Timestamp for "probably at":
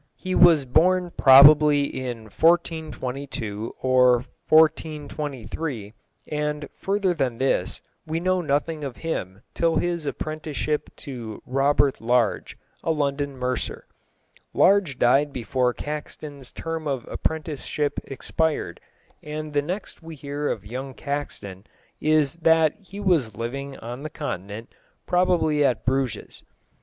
25.05-25.85